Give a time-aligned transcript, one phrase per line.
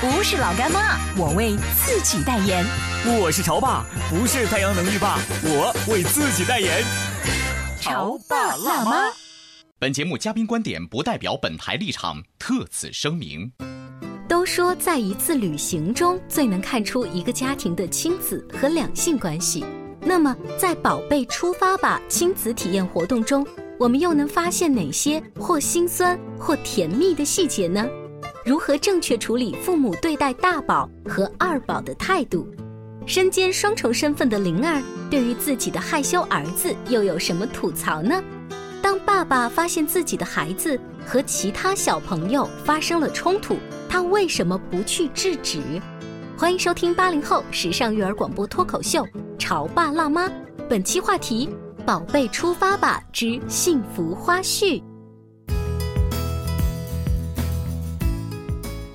[0.00, 2.64] 不是老干妈，我为自己代言。
[3.20, 6.82] 我是潮爸，不是太阳能浴霸，我为自己代言。
[7.82, 9.12] 潮爸辣妈。
[9.78, 13.52] 本节目嘉宾观点不代表本台立场，特此声明。
[14.26, 19.66] 都说在一次旅行中最能看出一个家庭的亲子和两性关系。
[20.00, 23.46] 那么，在“宝贝出发吧”亲子体验活动中，
[23.78, 27.86] 我们又能发现哪些或心酸或甜蜜的细节呢？
[28.50, 32.48] 如何正确处理父母对待大宝和二宝的态度？
[33.06, 38.20] 身兼双重身份的灵儿对于自己的害羞儿子又有什么吐槽呢？
[38.82, 40.76] 当爸爸发现自己的孩子
[41.06, 43.56] 和其他小朋友发生了冲突，
[43.88, 45.60] 他为什么不去制止？
[46.36, 49.04] 欢迎收听八零后时尚育儿广播脱口秀
[49.38, 50.26] 《潮爸辣妈》，
[50.68, 51.48] 本期话题：
[51.86, 54.82] 宝贝出发吧之幸福花絮。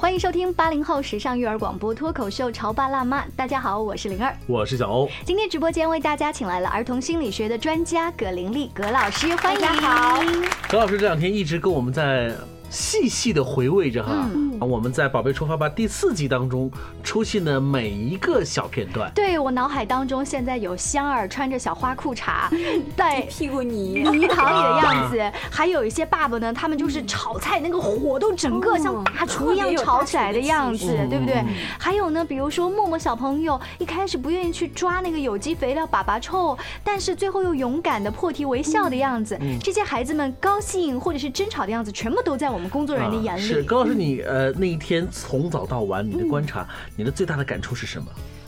[0.06, 5.10] 欢迎收听八零后时尚育儿广播脱口秀《潮爸辣妈》，大家好，我是灵儿，我是小欧。
[5.26, 9.60] 今天直播间为大家请来了儿童心理学的专家葛玲丽葛老师，欢迎。
[9.60, 10.24] 大家好，
[10.70, 12.36] 葛老师这两天一直跟我们在。
[12.76, 16.70] 细细的回味着哈，我们在《宝贝出发吧》第四集当中
[17.02, 22.50] 出现的每一个小片段，对我脑海当中现在有香儿穿着小花裤衩，
[22.98, 24.04] 带屁股泥。
[24.04, 31.42] 泥塘里的样子，还有一些爸爸呢，他们就是炒菜那个火都整个像大厨一样炒起来的样子，对不对？
[31.80, 43.42] 还有呢，比如说默默小朋友一开始不愿意去抓那个有机肥料粑粑臭，但是最后又勇敢的破涕为笑的样子，这些孩子们高兴或者是争吵的样子，全部都在我们工作人员的眼里。
[43.42, 48.08] 是高老师，你呃那一天从早到晚，你的观察，你的最大的感触是什么？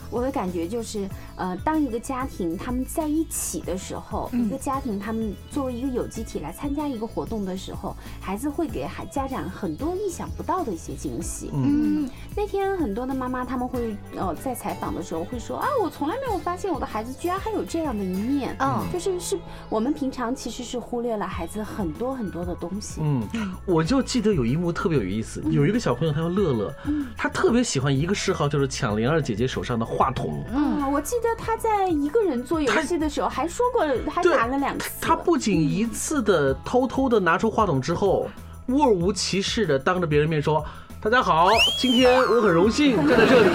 [0.10, 1.06] 我的感觉就是，
[1.38, 11.50] 呃，当一个家庭他们在一起的时候，一个家庭他们作为一个有机体来参加一个活动的时候，孩子会给孩家长很多意想不到的一些惊喜。
[11.53, 18.56] 嗯，那天很多的妈妈他们会呃在采访的时候会说啊，我从来没有发现我的孩子居然还有这样的一面。
[18.59, 23.02] 嗯，就是是我们平常其实是忽略了孩子很多很多的东西。
[23.04, 23.28] 嗯，
[23.66, 26.74] 我就记得有一幕特别有意思，有一个小朋友他叫乐乐，
[27.18, 29.88] 他特别喜欢一个嗜好，就是抢灵儿姐姐手上的。
[29.88, 34.90] 话筒，嗯，我记得他在一个人做游戏的时候还说过，还打了两次。
[35.02, 38.30] 他不仅一次的偷偷的拿出话筒之后，
[38.66, 40.64] 若无其事的当着别人面说
[41.02, 41.50] ：“大家好，
[41.80, 43.50] 今天我很荣幸站在这里。”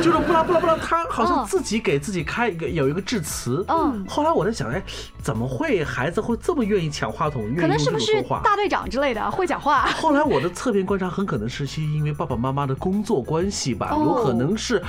[0.00, 3.64] 就是不拉不拉不拉，他好像自己给自己开一个有一个致辞。
[3.66, 4.80] 嗯，后来我在想，哎，
[5.20, 8.40] 怎么会孩子会这么愿意抢话筒，愿意用这种说话？
[8.44, 9.86] 大队长之类的会讲话。
[9.86, 14.80] 后来我的侧面观察，很可能是因为爸爸妈妈的工作关系吧，有可能是。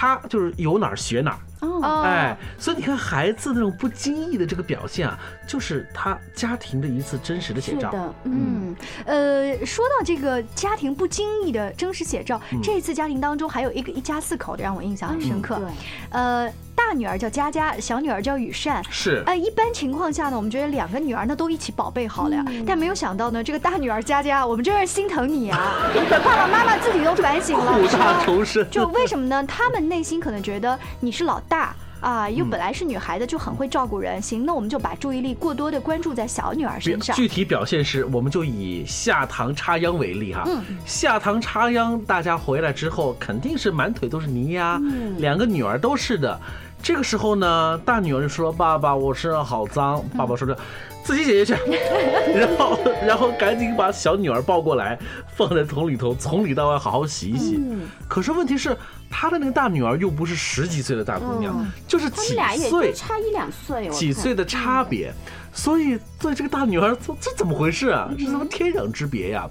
[0.00, 8.14] 他就是有哪儿学哪儿，哦，哎，所以你看孩子那种不经意的这个表现啊，就是他家庭的一次真实的写照。
[8.22, 15.56] 嗯，呃，说到这个家庭不经意的真实写照，这次家庭当中还有一个一家四口的让我印象很深刻。
[15.56, 15.66] 对，
[16.10, 16.52] 呃。
[16.88, 18.82] 大女儿叫佳佳，小女儿叫雨善。
[18.88, 22.42] 是，哎，一般情况下呢，我们觉得两个女儿呢都一起宝贝好了呀。
[22.66, 25.76] 但没有想到呢，这个大女儿佳佳，我们真是心疼你啊！
[26.24, 28.66] 爸爸妈妈自己都反省了，苦大仇深。
[28.72, 29.44] 就为什么呢？
[29.46, 34.22] 他们内心可能觉得你是老大啊，又本来是女孩子就很会照顾人。
[34.22, 37.14] 行，那我们就把注意力过多的关注在小女儿身上。
[37.14, 40.44] 具体表现是，我们就以下堂插秧为例哈。
[40.46, 40.64] 嗯。
[40.86, 44.78] 下堂插秧，大家回来之后肯定是满腿都是泥呀。
[44.80, 45.20] 嗯。
[45.20, 46.40] 两个女儿都是的。
[46.82, 50.56] 这个时候呢，大女儿就说：“爸爸，我身上好脏。”爸爸说着
[51.04, 51.60] ：“自己解决去。”
[52.34, 54.98] 然后，然后赶紧把小女儿抱过来，
[55.34, 57.60] 放在桶里头，从里到外好好洗一洗。
[58.08, 58.76] 可是问题是，
[59.10, 62.36] 他的那个大女儿又不是十几岁的大姑娘，就是几
[62.70, 65.12] 岁，差一两岁，几岁的差别。
[65.52, 68.08] 所以，对这个大女儿，这这怎么回事啊？
[68.16, 69.48] 这怎么天壤之别呀？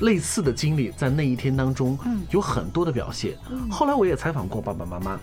[0.00, 1.98] 类似的经历在那一天当中
[2.30, 3.36] 有很多的表现。
[3.70, 5.18] 后来我也采访过爸爸妈妈。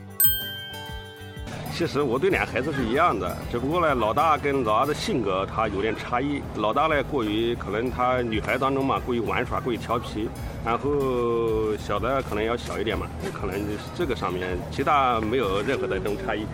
[1.78, 6.42] 其实我对俩孩子是一样的，只不过呢，老大跟老二的性格他有点差异。
[6.56, 10.30] 老大呢过于可能他女孩当中嘛过于玩耍，过于调皮，
[10.64, 13.60] 然后小的可能要小一点嘛，可能
[13.94, 16.46] 这个上面其他没有任何的这种差异。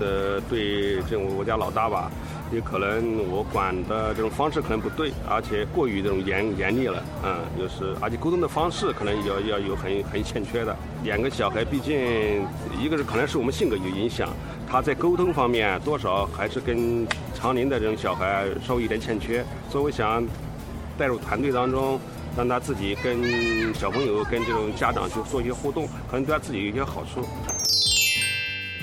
[0.00, 2.10] 呃，对这种我家老大吧。
[2.52, 10.76] 也可能我管的这种方式可能不对，而且过于这种严严厉了，嗯，就是而且沟通的方式可能要要有很很欠缺的。
[11.04, 12.44] 两个小孩毕竟
[12.78, 14.28] 一个是可能是我们性格有影响，
[14.68, 20.26] 他在沟通方面多少还是跟常龄的这种小孩稍微有点欠缺，所以我想
[20.98, 22.00] 带入团队当中，
[22.36, 27.24] 让他自己跟小朋友跟这种家长去做一些互动，可能对他自己有一些好处。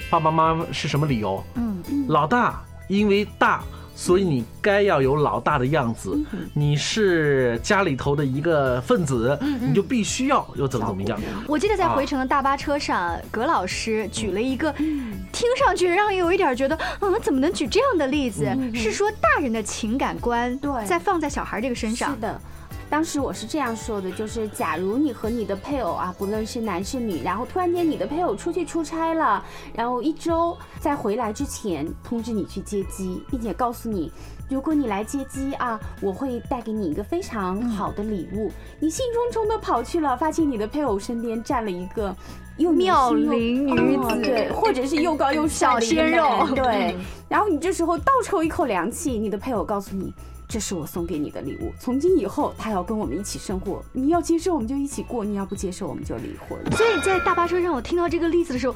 [0.09, 1.43] 爸爸妈妈是什么理由？
[1.55, 2.63] 嗯，老大。
[2.87, 3.63] 因为大，
[3.95, 6.17] 所以你该要有老大的样子。
[6.53, 11.19] 你是家里头的一个分子，你就必须要又怎么怎么样。
[11.47, 18.45] 我记得在回程的大巴车上，葛老师举了一个，听上去让人有一点觉得，嗯，怎么能举这样的例子？
[18.73, 22.13] 是说大人的情感观，对，在放在小孩这个身上。
[22.13, 22.41] 是的。
[22.89, 29.43] 当时我是这样说的，就是假如你和你的配偶啊，不论是男是女，然后突然间你的配偶出去出差了，
[29.73, 34.11] 然后一周在回来之前通知你去接机，并且告诉你，
[34.49, 38.49] 如果你来接机啊，我会带给你一个非常好的礼物。
[38.79, 42.15] 你兴冲冲的跑去了，发现你的配偶身边站了一个
[42.57, 46.95] 又妙龄女子，对，或者是又高又小鲜肉，对。
[47.27, 50.13] 然后你这时候倒抽一口凉气，你的配偶告诉你。
[50.47, 51.73] 这是我送给你的礼物。
[51.77, 53.83] 从今以后，他要跟我们一起生活。
[53.91, 56.57] 你要接受，我们就一起过；你要不接受，我们就离婚。
[56.71, 58.73] 所以在大巴车上，我听到这个例子的时候，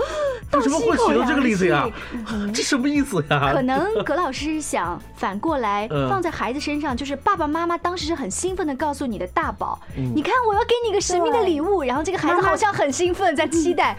[0.54, 1.90] 为什么会取到这个例子呀？
[2.54, 3.54] 这什么意思呀？
[3.54, 13.98] 可能葛老师想反过来放在孩子身上，就是爸爸妈妈当时是很兴奋的告诉你的大宝：“你看，我要给你一个神秘的礼物。”然后这个孩子好像很兴奋，在期待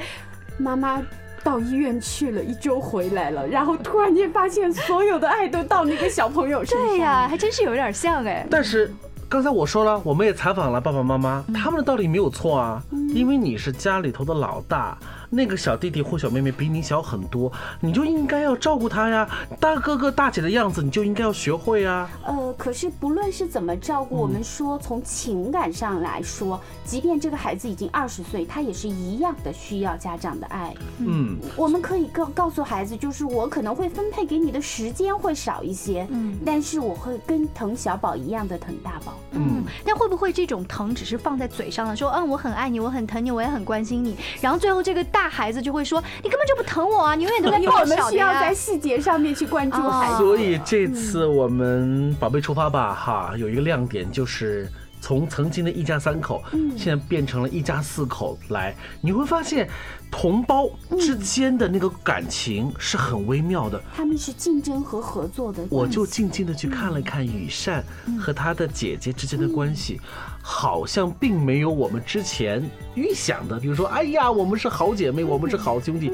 [0.59, 1.03] 妈妈。
[1.43, 6.87] 到医院去了一周回来了，然后突然间发现所有的爱都到那个小朋友身上。
[6.89, 8.47] 对呀，还真是有点像哎。
[8.51, 8.93] 但是
[9.29, 12.83] 刚才我说了，我们也采访了爸爸妈妈，他们的道理没有错啊，
[13.15, 14.97] 因为你是家里头的老大。
[15.35, 17.51] 那个小弟弟或小妹妹比你小很多，
[17.81, 19.27] 你就应该要照顾他呀。
[19.59, 22.11] 大哥哥大姐的样子，你就应该要学会啊。
[22.23, 30.75] 呃，可是不论是怎么照顾，我们说从情感上来说，即便这个孩子已经二十岁，他也是一样的需要家长的爱。
[30.99, 39.15] 嗯，我们可以告告诉孩子，就是我可能会分配给你的时间会少一些，嗯，但是我会跟疼小宝一样的疼大宝。
[39.31, 45.22] 嗯，但会不会这种疼只是放在嘴上了，说嗯我很爱你，我很疼你，我也很关心你，然后最后这个大。
[45.23, 47.15] 大孩子就会说：“你根本就不疼我啊！
[47.15, 50.17] 你永远都在抱小的需要在细节上面去关注孩子。
[50.17, 54.69] 所以这次我们宝贝出发吧，哈，有一个亮点就是
[55.03, 56.43] 从曾经的一家三口，
[56.79, 58.75] 现在变成了一家四口来。
[59.01, 59.69] 你会发现，
[60.11, 60.71] 同胞
[61.01, 63.83] 之间的那个感情是很微妙的。
[63.95, 65.63] 他们是竞争和合作的。
[65.69, 67.85] 我就静静的去看了看羽扇
[68.19, 70.01] 和他的姐姐之间的关系。”
[70.45, 76.11] 好像并没有我们之前预想的，比如说，哎呀，我们是好姐妹，我们是好兄弟，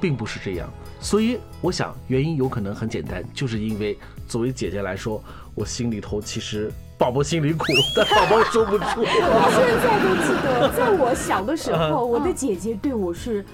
[0.00, 0.68] 并不是这样。
[1.00, 3.98] 所以我想，原因有可能很简单，就是因为
[4.28, 5.22] 作为姐姐来说，
[5.54, 7.64] 我心里头其实宝宝心里苦，
[7.96, 8.84] 但宝宝说不出。
[9.02, 13.44] 我现在都记得，在我小的时候，我的姐姐对我是。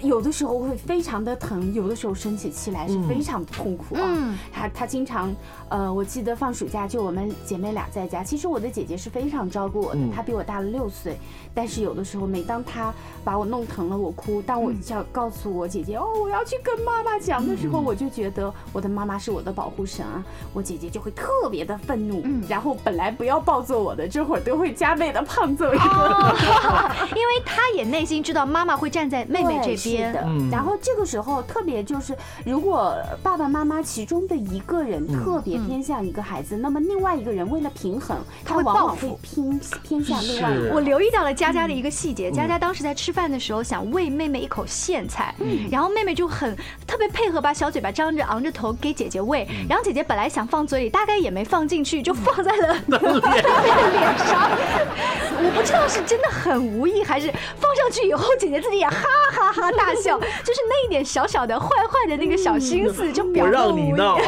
[0.00, 4.34] 有的时候会非常的疼，有的时候生起气来是非常痛苦啊。
[4.52, 5.34] 她她经常，
[5.68, 8.22] 呃，我记得放暑假就我们姐妹俩在家。
[8.24, 11.18] 其实我的姐姐是非常照顾我的，她比我大了六岁。
[11.54, 20.24] 但是有的时候，每当她把我弄疼了，我哭，当我要告诉我姐姐哦，我要去跟妈妈讲的时候，我就觉得我的妈妈是我的保护神啊。
[20.54, 26.34] 我姐姐就会特别的愤怒，然后本来不要暴揍我的，这会儿都会加倍的胖揍一个，
[27.14, 29.81] 因为她也内心知道妈妈会站在妹妹这。
[29.90, 40.50] 是的，然后这个时候特别就是，如果爸爸妈妈其中的一个人特别偏向一个孩子，那么另外一个人为了平衡，他往往会偏偏向另外。
[40.72, 45.34] 我留意到了佳佳的一个细节，佳佳当时在吃饭的时候想喂妹妹一口苋菜，
[45.70, 54.50] 然后妹妹就很特别配合，把小嘴巴张着，昂着头给姐姐喂，然后姐姐本来想放嘴里，大概也没放进去，就放在了妹妹的脸上。
[55.44, 57.26] 我不知道是真的很无意，还是
[57.58, 59.71] 放上去以后姐姐自己也哈哈哈。
[59.76, 64.18] 大笑，就是那一点小小的坏坏的那个小心思，就表我让你闹，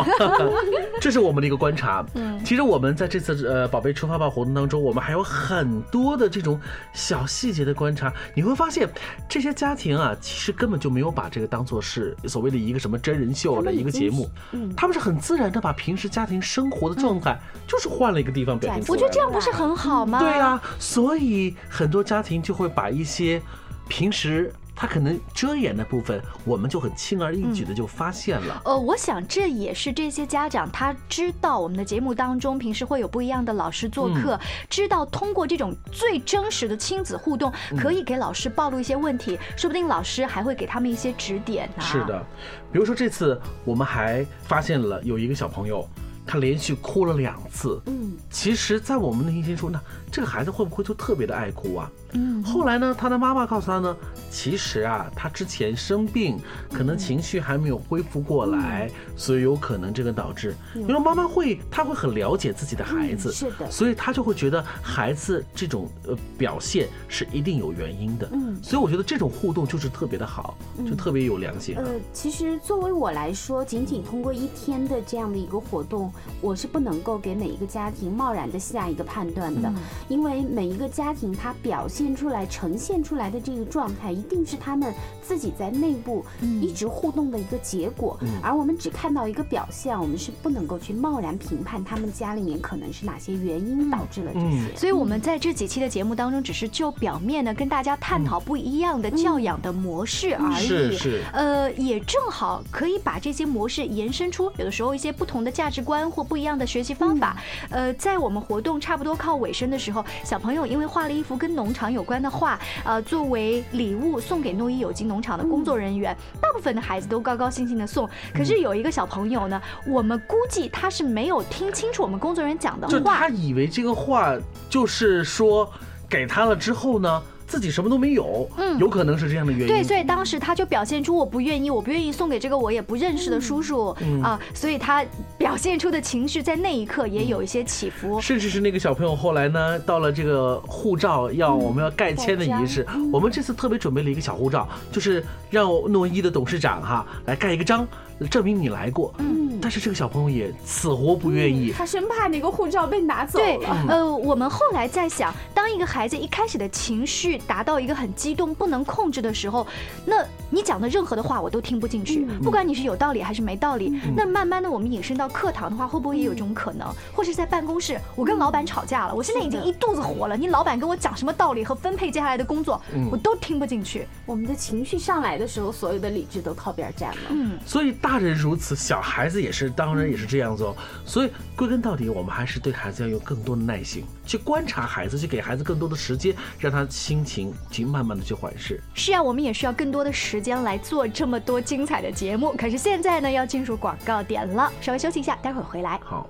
[1.01, 2.05] 这是我们的一个观察。
[2.15, 6.61] 嗯，其实我们在这次呃“宝贝出发吧”活动当中，我们还有很多的这种
[6.93, 8.13] 小细节的观察。
[8.35, 8.89] 你会发现，
[9.29, 18.85] 这些家庭啊，其实根本就没有把这个当做是所谓的一个什么真人秀的一个节目，嗯，他们是很自然的把平时家庭生活的状态，就是换了一个地方表现。
[18.89, 20.19] 我觉得这样不是很好吗？
[20.19, 23.41] 对啊，所以很多家庭就会把一些
[23.89, 24.53] 平时。
[24.77, 28.63] 他可能遮掩的部分，我们就很轻而易举的就发现了。
[28.65, 34.39] 呃，我想这也是这些家长他知道我们的节目当中平时会有不一样的老师做客，
[34.69, 41.83] 知道通过这种最真实的亲子互动，可以给老师暴露一些问题，说不定老师还会给他们一些指点呢。
[41.83, 42.25] 是的，
[42.73, 45.89] 比如说这次我们还发现了有一个小朋友。
[46.27, 49.79] 他连续哭了两次，嗯，其实，在我们内心说，那
[50.15, 51.91] 这个孩子会不会就特别的爱哭啊？
[52.13, 53.97] 嗯，后来呢，他的妈妈告诉他呢，
[54.31, 56.39] 其实啊，他之前生病，
[56.73, 60.55] 可能情绪还没有恢复过来，所以有可能这个导致。
[60.77, 68.29] 因为妈妈会，他会很了解自己的孩子，是的，所以他就会觉得孩子这种呃表现是一定有原因的。
[68.31, 70.57] 嗯，所以我觉得这种互动就是特别的好，
[70.89, 71.77] 就特别有良心。
[71.77, 76.13] 呃，其实作为我来说，仅仅通过一天的这样的一个活动。
[76.41, 79.73] 我是不能够给每一个家庭贸然的下一个判断的，
[80.09, 84.93] 因为每一个家庭它表现出来、呈现出来的这个状态，一定是他们
[85.23, 86.25] 自己在内部
[86.61, 88.19] 一直互动的一个结果。
[88.43, 94.77] 而我们只看到一个表象，我们是不能够去贸然评判他们家里面可能是哪些原因导致了这些。
[94.77, 100.67] 所以，我们在这几期的节目当中，只是就表面呢跟大家探讨不一样的教养的模式而已。
[100.67, 101.23] 是是。
[101.33, 105.95] 呃，也正好可以把这些模式延伸出，有的时候一些不同的价值观。
[106.11, 107.37] 或不一样的学习方法，
[107.71, 109.94] 呃，在我们活动差不多靠尾声的时候，
[110.25, 118.09] 小朋友因为画了一幅跟农场有关的画，呃，作为礼物送给诺伊有机农场的工作人员，大部分的孩子都高高兴兴的送。
[118.33, 124.35] 可是有一个小朋友呢，我们估计他是没有听清楚我们工作人员讲的话，他以为这个画
[124.71, 125.71] 就是说
[126.09, 127.23] 给他了之后呢。
[127.55, 129.69] 自己什么都没有，嗯，有可能是这样的原因。
[129.69, 135.05] 对，所以当时他就表现出我不愿意，我不愿意送给这个我也不认识的叔叔啊，所以他
[135.39, 138.21] 表现出的情绪在那一刻也有一些起伏。
[138.21, 147.87] 甚至是那个小朋友后来呢，到了这个护照要我们要盖签的仪式，我们这次特别准备了一个小护照，就是让诺伊的董事长哈来盖一个章。
[148.31, 153.45] 证明你来过，嗯，但是这个小朋友也死活不愿意，他生怕那个护照被拿走了。
[153.45, 159.67] 对，呃，我们后来在想，当一个孩子一开始的情绪达到一个很激动、不能控制的时候，
[160.05, 163.99] 那你讲的任何的话我都听不进去，不管你是有道理还是没道理。
[164.15, 166.87] 那慢慢的，我们引申到课堂的话，会不会也有这种可能？
[167.13, 174.07] 或是在办公室，我跟老板吵架了，我现在已经一肚子火了，你老板跟我讲什么道理和分配接下来的工作，我都听不进去。
[174.27, 177.23] 我们的情绪上来的时候，所有的理智都靠边站了。
[177.31, 177.95] 嗯，所以。
[178.05, 180.77] 大人如此，小孩子也是，当然也是这样子哦。
[181.07, 188.81] 所以归根到底，我们还是对孩子要有更多的耐心，去观察孩子，去给孩子更多的时间，让他心情去慢慢的去缓释。
[188.95, 192.55] 是啊，我们也需要更多的时间来做这么多精彩的节目。
[192.59, 196.01] 可是现在呢，要进入广告点了，稍微休息一下，待会儿回来。
[196.05, 196.29] 好，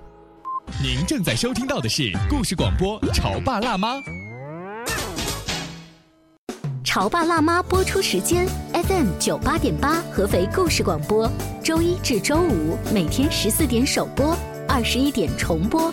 [0.82, 3.96] 您正在收听到的是故事广播《潮爸辣妈》。
[6.82, 11.28] 《潮爸辣妈》播出时间：FM 九八点八，合肥故事广播，
[11.60, 14.36] 周一至周五每天十四点首播，
[14.68, 15.92] 二十一点重播。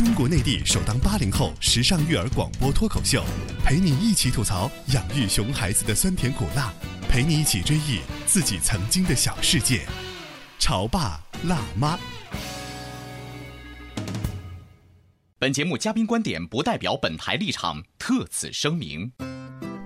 [0.00, 3.22] 中国内地首档八零后时尚育儿广播脱口秀，
[3.62, 6.72] 陪你一起吐槽养育熊孩子的酸甜苦辣，
[7.06, 9.82] 陪你一起追忆自己曾经的小世界。
[10.58, 11.98] 潮爸辣妈。
[15.38, 19.12] 本节目嘉宾观点不代表本台立场，特此声明。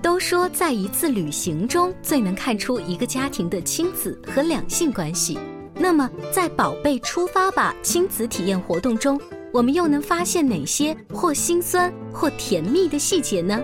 [0.00, 5.36] 都说在一次旅行中最能看出一个家庭的亲子和两性关系。
[5.74, 9.20] 那么，在“宝贝出发吧”亲子体验活动中，
[9.54, 13.62] 我们又能发现哪些或心酸或甜蜜的细节呢？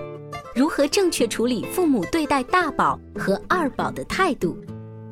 [0.55, 4.57] 如何正确处理父母对待大宝和二宝的态度？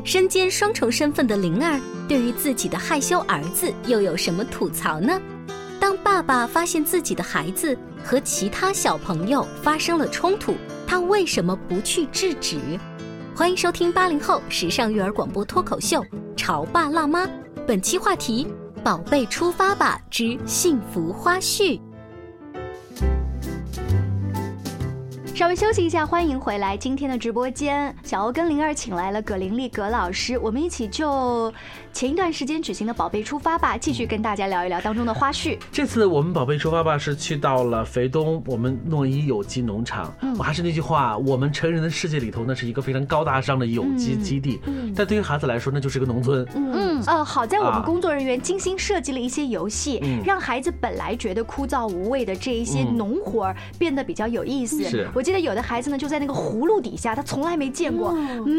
[0.05, 5.21] 身兼双重身份的灵儿对于自己的害羞儿子又有什么吐槽呢？
[5.81, 10.55] 当爸爸发现自己的孩子和其他小朋友发生了冲突。
[10.87, 12.57] 他为什么不去制止？
[13.35, 16.01] 欢迎收听八零后时尚育儿广播脱口秀
[16.37, 17.27] 《潮爸辣妈》，
[17.67, 18.47] 本期话题：
[18.79, 21.81] 宝贝出发吧之幸福花絮。
[25.38, 27.95] 稍微休息一下，欢迎回来今天的直播间。
[28.02, 31.54] 小欧跟灵儿请来了葛玲丽葛老师，我们一起就
[31.92, 35.57] 前一段时间举行的“宝贝出发吧”继续跟大家聊一聊当中的花絮。
[35.71, 40.12] 这次我们宝贝出发吧是去到了肥东我们诺伊有机农场。
[40.37, 44.59] 我还是那句话，我们成人的世界里头那是一个非常高大上的有机基地，
[44.97, 46.45] 但对于孩子来说那就是个农村。
[46.57, 54.83] 嗯呃，好在我们工作人员精心设计了一些游戏，让孩子本来觉得枯燥无味的这一些农活儿变得比较有意思。
[54.83, 58.13] 是我记得有的孩子呢就在那个葫芦底下，他从来没见过，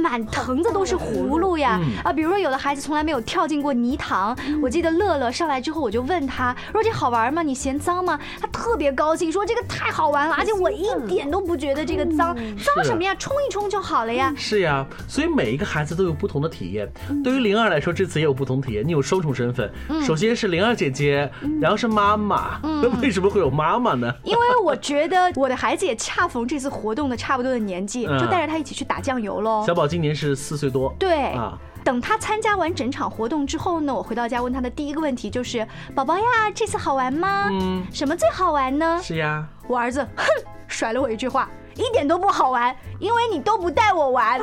[0.04, 2.14] 满藤子都是葫芦呀啊！
[2.14, 7.42] 比如说有的孩子从来没有跳进过泥塘，我记得乐乐上来之后，我就问他说这好玩吗？
[7.42, 8.20] 你嫌脏吗？
[8.40, 13.16] 他特别高兴，说这个太好玩了，而且我一点都不觉得这个脏，脏什么呀？
[13.16, 14.32] 冲一冲就好了呀。
[14.38, 16.88] 是呀，所以每一个孩子都有不同的体验。
[17.24, 18.86] 对于灵儿来说，这次也有不同体验。
[18.86, 19.72] 你有双重身份，
[20.06, 22.62] 首先是灵儿姐姐，然后是妈妈。
[23.02, 24.14] 为什么会有妈妈呢？
[24.24, 29.63] 因为我觉得我的孩子也恰逢这次活动的差不多的年纪，就带着他一起去打酱油喽。
[29.66, 30.94] 小宝今年是四岁多。
[31.00, 31.58] 对啊。
[31.82, 36.24] 等他参加完整场活动之后呢，我回到家问他的第一个问题就是：“宝宝呀，
[36.54, 37.48] 这次好玩吗？
[37.51, 39.48] 嗯，什么最好玩呢？”是呀。
[39.66, 40.25] 我儿子哼
[40.68, 41.50] 甩了我一句话。
[41.79, 44.39] 一点都不好玩，因为你都不带我玩。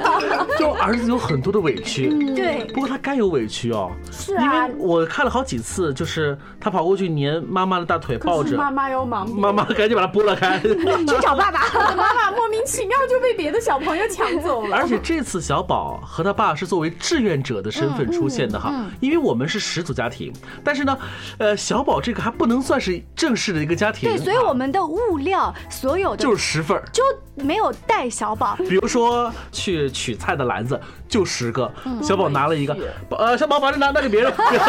[0.58, 3.90] 就儿子有很多的委屈，对，不过他该有委屈哦。
[4.12, 11.60] 是啊，因为我看了好几次，就是他跑过去粘妈妈的大腿，抱着妈妈要忙，妈妈赶紧把他拨了开， 去找爸爸。
[11.96, 14.76] 妈妈莫名其妙就被别的小朋友抢走了。
[14.76, 20.96] 而且这次小宝和他爸是作为志愿者的身份出现的哈，因为我们是十组家庭，但是呢，
[21.38, 24.10] 呃，小宝这个还不能算是正式的一个家庭。
[24.10, 26.82] 对，所以我们的物料所有的就是十份。
[26.92, 27.02] 就
[27.36, 32.76] 没有带小宝，比如说去取菜的篮子就十个，小宝拿了一个，
[33.10, 34.68] 呃，小宝把这拿拿给别人，别人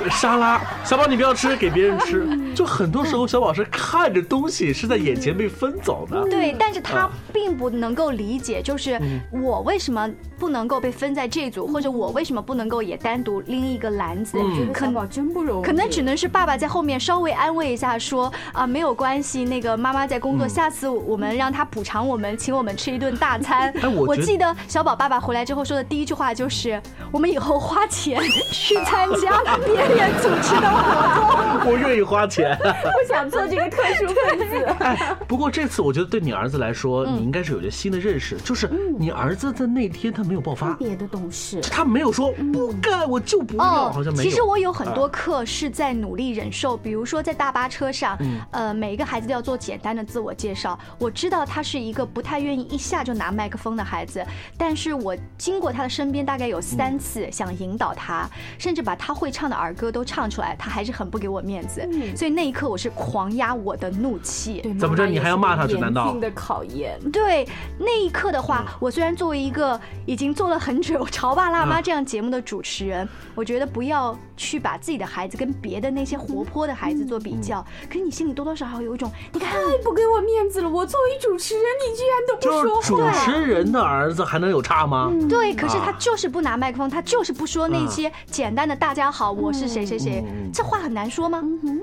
[0.00, 2.26] 用沙拉，小宝你不要吃，给别人吃。
[2.54, 14.38] 就很多时候小宝是看着东西是在眼前被分走的，对，但是他并不能够理解，就是我为什么不能够被分在这组，或者我为什么不能够也单独拎一个篮子？
[14.72, 23.72] 可能真不容易，可能只能是爸爸在后面稍微安慰一下，说啊没有关系，那个妈妈在工作，下次我们让他补偿我们，请我们吃一顿大餐。
[23.94, 26.80] 我记得小宝爸爸回来之后说的第一句话就是：
[27.10, 28.20] 我们以后花钱
[28.52, 31.68] 去参加别人组织的活动。
[31.72, 34.64] 我愿意花钱，不想做这个特殊分子。
[34.80, 44.22] 哎，不过这次我觉得对你儿子来说，你应该是有些新的认识，就是你儿子在那天他没有爆发，特别的懂事，他没有说不干我就不要，好像没有。
[44.22, 48.18] 其实我有很多课是在努力忍受，比如说在大巴车上，
[48.50, 50.78] 呃，每一个孩子都要做简单的自我介绍。
[50.98, 54.22] 我知道他是一个不太愿意一下就拿麦克风的孩子，
[54.58, 61.88] 但是我经过他的身边大概有三次，想引导他，甚至把他会唱的儿歌都唱出来，他还是很不给我面子。
[62.14, 64.60] 所以那一刻我是狂压我的怒气。
[64.78, 65.06] 怎么着？
[65.06, 65.66] 你还要骂他？
[65.78, 66.12] 难道？
[66.18, 66.98] 的考验。
[67.12, 67.46] 对，
[67.78, 77.64] 那一刻的话，我虽然作为一个已经做了很久《潮爸辣妈》这样节目的主持人，我觉得不要去把自己的孩子跟别的那些活泼的孩子做比较。
[77.88, 80.68] 可是你心里多多少少有一种，你看，太不给我面子了。
[80.68, 83.12] 我作为主持人，你居然都不说话。
[83.12, 85.12] 主持人的儿子还能有差吗？
[85.28, 91.42] 对，可是他就是不拿麦克风，他就是不说那些简单的“大家好，我是谁谁谁”，这话很难说吗？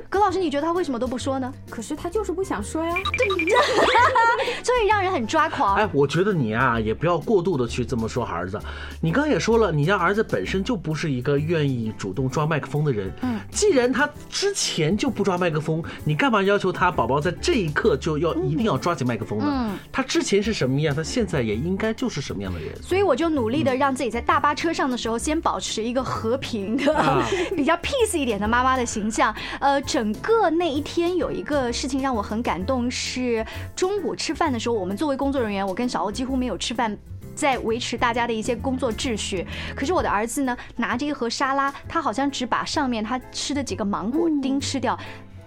[0.10, 1.50] 葛老师，你觉得他为什么都不说呢？
[1.70, 2.94] 可是他就是不想说呀。
[3.18, 3.28] 对
[4.64, 5.76] 所以让人很抓狂。
[5.76, 8.60] 哎，我觉得你啊，也不要过度的去这么说儿子。
[9.02, 13.12] 你刚刚也说了，你家儿子本身就不是一个愿意主动抓麦克风的人。
[13.22, 19.46] 嗯，既然他之前就不抓麦克风，你干嘛要求他宝宝在这一刻就要一定要抓起麦克风呢？
[19.48, 22.70] 嗯，他之前是什么样，他现在也应该就是什么样的人。
[22.82, 27.24] 所以我就努力的让自己在大巴车上的时候，先保持一个和平的、
[27.56, 29.34] 比较 peace 一点的妈妈的形象。
[29.60, 36.96] 呃，整个那一天有一个事情让我很感动，是中午吃饭的时候，我们作为工作人员，我跟小欧几乎没有吃饭，
[37.36, 39.46] 在维持大家的一些工作秩序。
[39.76, 44.98] 可是我的儿子呢，拿着一盒沙拉，他好像只把上面他吃的几个芒果丁吃掉。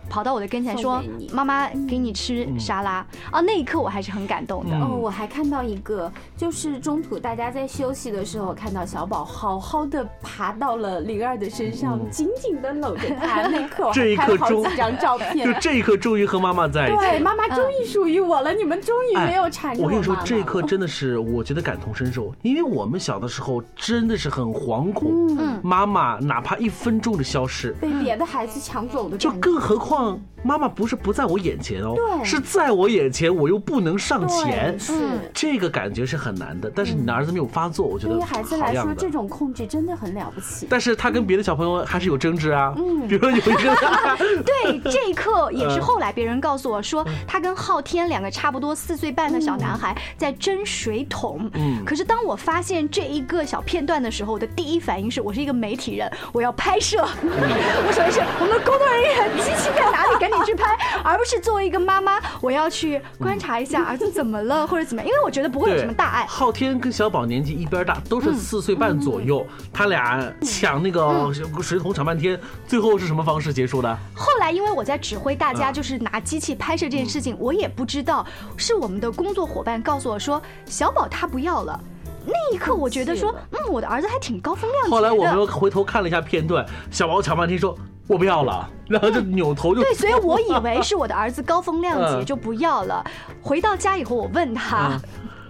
[0.08, 4.76] 跑到我的跟前说：“妈妈，给你吃沙拉啊！”那一刻我还是很感动的。
[4.76, 13.48] 哦，我还看到一个，就是中途大家在休息的时候，看到小宝好好的爬到了灵儿的身上，紧紧的搂着她。
[13.48, 15.46] 那一刻，这一刻好几张照片。
[15.52, 16.98] 就这一刻，终于和妈妈在一起。
[16.98, 18.52] 对，妈妈终于属于我了。
[18.52, 19.86] 你们终于没有缠着我。
[19.86, 29.97] 我跟你说，这一刻真的是我觉得感同身受，因为我们小的时候真的是很惶恐，妈妈哪怕一分钟的消失，被别的孩子抢走的，就更何况。
[29.98, 34.92] 望妈妈不是不在我眼前哦，对是在我眼前，我又不能上前对，是。
[35.34, 36.70] 这个感觉是很难的。
[36.74, 40.66] 但是你的儿子没有发作，我觉得对于孩子来说，这种控制真的很了不起。
[40.70, 43.52] 但是他跟别的小朋友还是有争执啊，嗯 比如说有一个，
[44.44, 51.50] 对，这一刻也是嗯后来别人告诉我说，他跟昊天两个差不多四岁半的小男孩在争水桶。
[51.54, 56.98] 嗯可是当我发现这一个小片段的时候，我的第一反应是我是一个媒体人，我要拍摄。
[57.24, 66.26] 我首先是我们的工作人员机器在哪里，赶紧去拍，而不是作为一个妈妈，我要去观察一下儿子怎么了或者怎么样，因为我觉得不会有什么大碍。
[66.28, 73.98] 昊天跟小宝年纪一边大，都是四岁半左右，他俩抢那个水桶抢半天，最后是什么方式结束的？
[74.14, 81.78] 后来因为我在指挥大家啊就是拿机器拍摄这件事情，我也不知道，是我们的工作伙伴告诉我说小宝他不要了。
[82.26, 84.96] 那一刻我觉得说，嗯，我的儿子还挺高风亮节的。
[84.96, 87.74] 后来我们又回头看了一下片段，小宝抢半天说
[88.08, 88.68] ：“我不要了。
[88.88, 93.04] ”然后就扭头就对，所以我以为 是我的儿子高风亮节嗯就不要了。
[93.42, 95.00] 回到家以后，我问他，嗯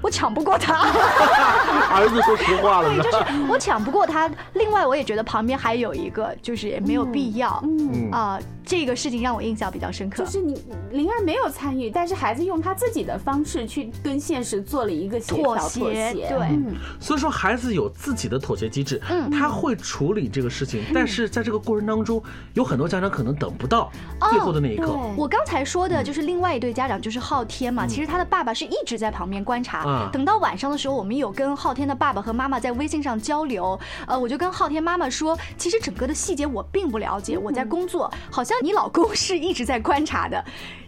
[0.01, 0.75] 我抢不过他。
[1.90, 4.31] 儿子说实话了，对，就是我抢不过他。
[4.55, 7.61] 另外，我也觉得旁边还有一个，就是也没有必要。
[7.64, 8.38] 嗯，啊、
[8.69, 10.23] 这个事情让我印象比较深刻。
[10.25, 16.29] 就是你灵儿没有参与，但是孩子用他自己的方式去跟现实做了一个协调妥妥协协。
[16.29, 23.91] 对嗯所以说孩子有自己的妥协机制，嗯他会处理这个事情，但是在这个过程当中，有很多家长可能等不到
[24.31, 24.89] 最后的那一刻。
[24.89, 27.87] 对我刚才说嗯的就是另外一对家长，就是昊天嘛。
[27.87, 29.85] 其实他的爸爸是一直在旁边观察。
[29.87, 33.79] 嗯等到晚上的时候，我们有跟昊天的爸爸和妈妈在微信上交流。
[34.07, 40.44] 呃，我就跟昊天妈妈说，其实整个的细节我并不了解，我在工作，好像你老公是一直在观察的。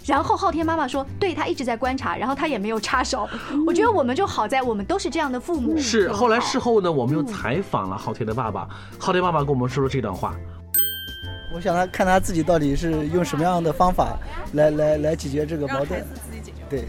[0.06, 3.28] 然后昊天妈妈说，对他一直在观察，然后他也没有插手。
[3.66, 5.78] 我觉得我们就好在我们都是这样的父母。
[5.78, 8.66] 是，后来事后呢，我们又采访了昊天的爸爸，
[8.98, 10.35] 昊天爸爸跟我们说了这段话。
[11.52, 14.16] 我想他看他自己到底是用什么样的方法
[14.54, 16.02] 来来来解决这个矛盾。
[16.68, 16.85] 对，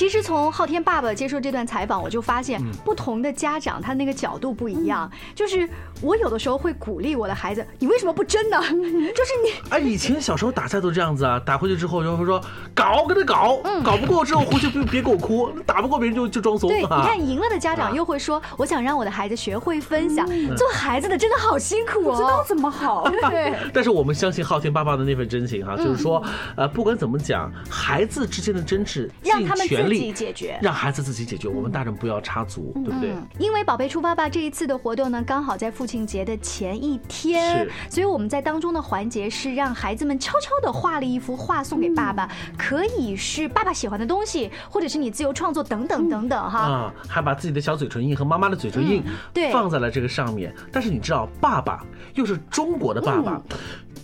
[0.00, 5.10] 其实从昊天爸爸接受这段采访，我就发嗯现不同的家长他那个角度不一样。
[5.34, 5.68] 就是
[6.00, 8.58] 我有的时候会鼓励我的孩子，你为什么不争呢？
[8.64, 12.40] 就是你哎，以前小时候打赛都这样子啊，打回去之后就会说
[12.74, 17.02] 搞，跟他搞，嗯搞不过之后回去别别给我哭，打不过别人就就装怂对， 你啊。
[17.06, 20.26] 看赢了的家长又会说，我想让我的孩子学会分享。
[20.56, 22.44] 做孩子的真的好辛苦不知道哦。
[22.48, 23.06] 怎么好。
[23.28, 26.24] 对，但是我们相信昊天爸爸的那份真情哈、就是说，
[26.56, 30.58] 呃，不管怎么讲，孩子之间的争执，尽让他们力己解决。
[30.62, 33.10] 让孩子自己解决，我们大人不要插足，对不对？
[33.10, 46.58] 嗯，因为宝贝出发吧这一次的活动呢，刚好在父亲节的前一天是，所以我们在当中的环节是让孩子们悄悄的画了一幅画送给爸爸，可以是爸爸喜欢的东西，或者是你自由创作等等等等哈。
[46.60, 50.54] 啊，还把自己的小嘴唇印和妈妈的嘴唇印嗯对放在了这个上面。
[50.72, 53.40] 但是你知道，爸爸又是中国的爸爸，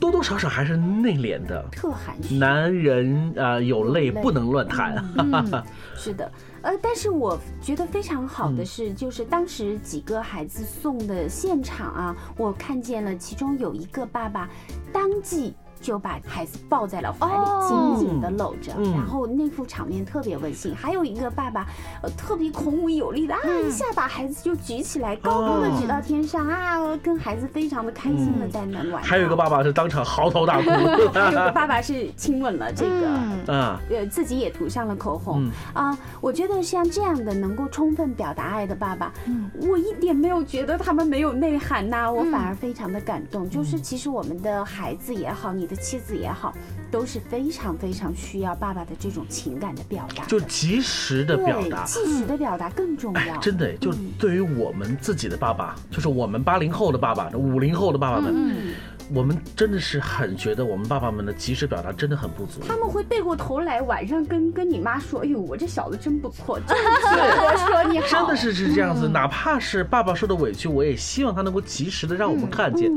[0.01, 1.65] 多多少少还是内敛的。
[1.71, 2.37] 特含蓄。
[2.37, 4.95] 男人啊、呃有泪有泪不能乱弹。
[5.19, 5.63] 嗯，
[5.95, 6.31] 是的，
[6.63, 14.49] 呃，但是我觉得非常好嗯的是，就是当时几个孩子送的现场啊，我看见了其中有一个爸爸
[14.93, 15.55] 当即。
[15.87, 20.75] 就把孩子抱在了怀里，哦紧紧的搂着，嗯然后那副场面特别温馨。
[20.75, 21.65] 还有一个爸爸，
[22.03, 29.01] 呃，特别孔武有力的啊，一下把孩子就举起来，高高的举到天上啊，跟孩子非常的开心的在那玩。
[29.01, 30.71] 还有一个爸爸是当场嚎啕大哭。
[31.15, 33.07] 还有个爸爸是亲吻了这个。
[33.07, 39.13] 嗯，啊，呃，自己也涂上了口红嗯啊、我觉得像这样的能够充分表达爱的爸爸，
[39.61, 43.49] 我一点没有觉得他们没有内涵呐、我反而非常的感动。
[43.49, 46.55] 就是其实我们的孩子也好，你的妻子也好，
[46.91, 51.85] 都是非常非常需要爸爸的这种情感的表达的，就及时的表达。
[51.85, 58.75] 及，时的表达更重哎要。，真的，就对于我们自己的爸爸，就是我们八零后的爸爸、五零后的爸爸们，嗯，
[59.15, 62.61] 我们真的是很觉得我们爸爸们的及时表达真的很不足。
[62.67, 67.11] 他们会背过头来晚上跟跟你妈说：“哎呦，我这小子真不错，真不错。”
[67.47, 72.91] 我说你好，真的是是这样子，哪怕是爸爸受的委屈，我也希望他能够及时的让我们看见。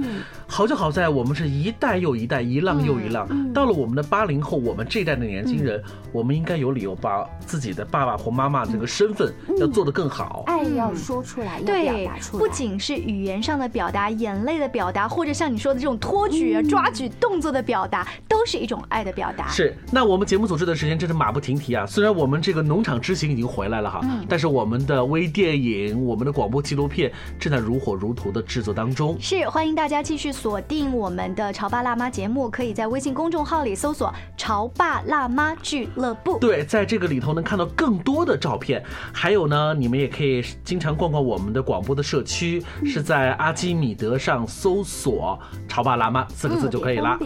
[0.47, 3.27] 好就好在我们是一代又一代，一浪又一浪。
[3.53, 10.43] 到了我们的八零后，我们这一代的年轻人，我们应该有理由把自己的爸爸或妈妈这个身份要做得更好。
[10.47, 12.39] 爱要说出来，要表对达，出来。
[12.39, 19.47] 不仅是语言上的表达、眼泪的表达，或者像你说的这种托举、啊、抓举动作的表达，都是一种爱的表达。
[19.49, 21.85] 是，那我们节目组织的时间真是马不停蹄啊！
[21.85, 29.17] 虽然我们这个农场之行已经回来了哈，但是我们的微电影、我们的广播纪录片正在如火如荼的制作当中。
[29.19, 36.37] 是，欢迎大家继续锁定我们的《潮爸辣妈》节目，可以在微信公众号里搜索“潮爸辣妈俱乐部”。
[36.39, 38.83] 对，在这个里头能看到更多的照片，
[39.13, 47.17] 还有呢，你们也可以经常逛逛我们的广播的社区，是在阿基米德上搜索“潮爸爸辣妈”四个字就可以了。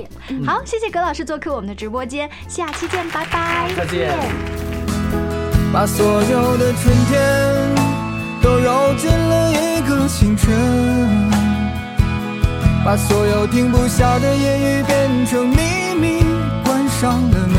[0.45, 4.17] 好，谢谢葛老师做客我们的直播间，下期见，拜拜，再见。
[5.73, 7.75] 把所有的春天
[8.41, 10.55] 都揉进了一个清晨，
[12.85, 16.23] 把所有停不下的言语变成秘密，
[16.63, 17.57] 关上了门。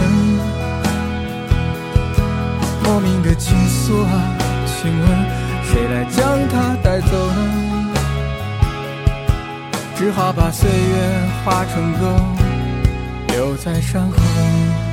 [2.83, 4.23] 莫名的情愫啊，
[4.65, 5.07] 请问
[5.65, 7.74] 谁来将它带走呢？
[9.97, 12.19] 只好把岁月化成歌，
[13.29, 14.84] 留在山河。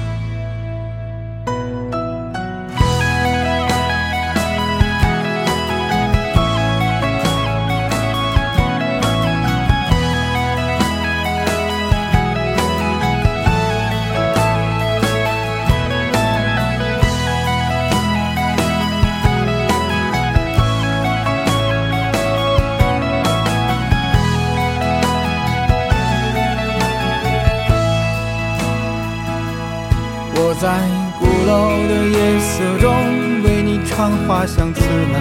[34.02, 34.82] 为你唱花香自
[35.14, 35.16] 来。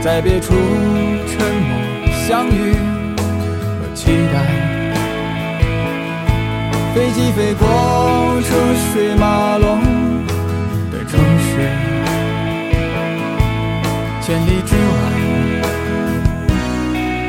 [0.00, 0.54] 在别处
[1.26, 1.70] 沉默
[2.26, 2.74] 相遇
[3.78, 4.34] 和期待。
[6.94, 7.68] 飞机飞过
[8.42, 8.48] 车
[8.92, 9.80] 水马龙
[10.90, 11.68] 的城市，
[14.22, 14.96] 千里之外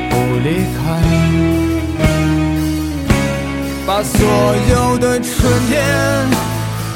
[0.10, 0.48] 不离
[0.78, 0.78] 开。
[3.86, 4.20] 把所
[4.70, 5.32] 有的春
[5.70, 5.76] 天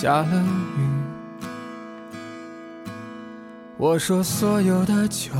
[0.00, 0.42] 下了
[0.78, 1.42] 雨。
[3.76, 5.30] 我说所有的酒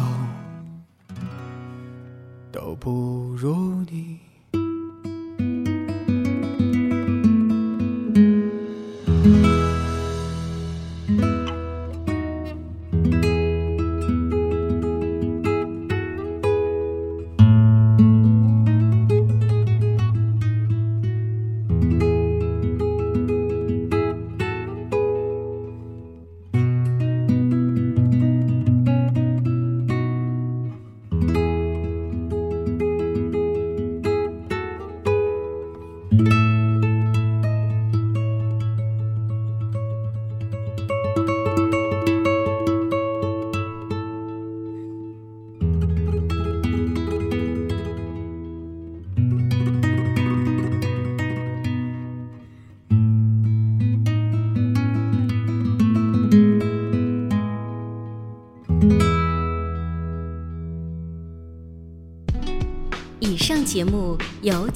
[2.52, 4.29] 都不如你。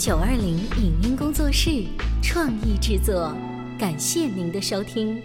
[0.04, 1.82] 九二零影音工作室
[2.22, 3.34] 创意制作，
[3.78, 5.18] 感谢您的收听。